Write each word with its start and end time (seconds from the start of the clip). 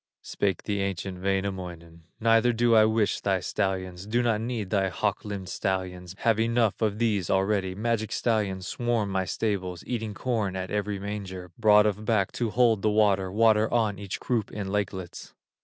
Spake 0.23 0.63
the 0.63 0.81
ancient 0.81 1.21
Wainamoinen: 1.21 2.05
"Neither 2.19 2.53
do 2.53 2.73
I 2.73 2.85
wish 2.85 3.19
thy 3.21 3.39
stallions, 3.39 4.07
Do 4.07 4.23
not 4.23 4.41
need 4.41 4.71
thy 4.71 4.89
hawk 4.89 5.23
limbed 5.23 5.47
stallions, 5.47 6.15
Have 6.21 6.39
enough 6.39 6.81
of 6.81 6.97
these 6.97 7.29
already; 7.29 7.75
Magic 7.75 8.11
stallions 8.11 8.65
swarm 8.65 9.11
my 9.11 9.25
stables, 9.25 9.83
Eating 9.85 10.15
corn 10.15 10.55
at 10.55 10.71
every 10.71 10.97
manger, 10.97 11.51
Broad 11.55 11.85
of 11.85 12.03
back 12.03 12.31
to 12.31 12.49
hold 12.49 12.81
the 12.81 12.89
water, 12.89 13.31
Water 13.31 13.71
on 13.71 13.99
each 13.99 14.19
croup 14.19 14.49
in 14.51 14.69
lakelets." 14.69 15.35